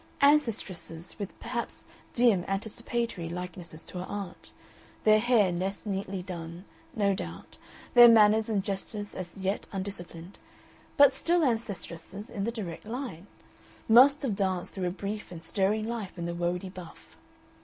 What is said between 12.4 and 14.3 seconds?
the direct line, must